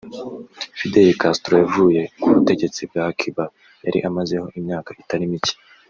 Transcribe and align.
Fidel 0.77 1.09
Castro 1.21 1.53
yavuye 1.63 2.01
ku 2.21 2.27
butegetsi 2.35 2.81
bwa 2.89 3.05
Cuba 3.19 3.43
yari 3.85 3.99
amazeho 4.09 4.45
imyaka 4.59 4.89
itari 5.03 5.25
mike 5.33 5.53